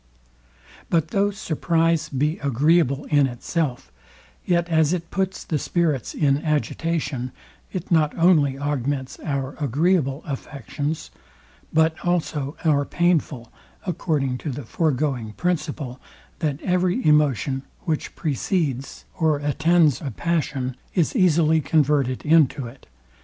But 0.89 1.09
though 1.09 1.29
surprize 1.29 2.09
be 2.09 2.39
agreeable 2.39 3.05
in 3.11 3.27
itself, 3.27 3.91
yet 4.43 4.67
as 4.67 4.93
it 4.93 5.11
puts 5.11 5.43
the 5.43 5.59
spirits 5.59 6.15
in 6.15 6.43
agitation, 6.43 7.31
it 7.71 7.91
not 7.91 8.17
only 8.17 8.57
augments 8.57 9.19
our 9.19 9.55
agreeable 9.63 10.23
affections, 10.25 11.11
but 11.71 11.93
also 12.03 12.57
our 12.65 12.83
painful, 12.83 13.51
according 13.85 14.39
to 14.39 14.49
the 14.49 14.63
foregoing 14.63 15.33
principle, 15.33 16.01
that 16.39 16.59
every 16.63 17.05
emotion, 17.07 17.61
which 17.81 18.15
precedes 18.15 19.05
or 19.19 19.37
attends 19.37 20.01
a 20.01 20.09
passion, 20.09 20.77
is 20.95 21.15
easily 21.15 21.61
converted 21.61 22.25
into 22.25 22.65
it. 22.65 22.87